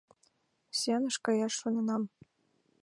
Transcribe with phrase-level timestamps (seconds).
[0.77, 2.03] Сӱаныш каяш шоненам.